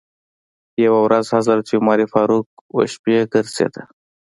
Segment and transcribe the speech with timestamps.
[0.85, 3.83] یوه ورځ حضرت عمر فاروق و شپې ګرځېده.